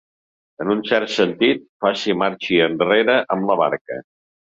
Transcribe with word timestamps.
En 0.63 0.69
un 0.75 0.79
cert 0.91 1.11
sentit, 1.15 1.61
faci 1.85 2.05
marxi 2.21 2.57
enrere 2.69 3.19
amb 3.37 3.47
la 3.51 3.59
barca. 3.61 3.99